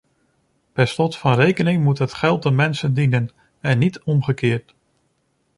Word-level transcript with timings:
Per 0.71 0.87
slot 0.87 1.17
van 1.17 1.35
rekening 1.35 1.83
moet 1.83 1.97
het 1.97 2.13
geld 2.13 2.43
de 2.43 2.51
mensen 2.51 2.93
dienen 2.93 3.29
en 3.59 3.79
niet 3.79 4.01
omgekeerd! 4.03 4.75